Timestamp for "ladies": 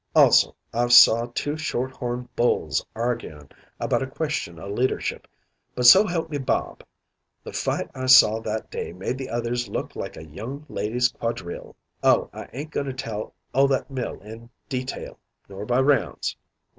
10.67-11.09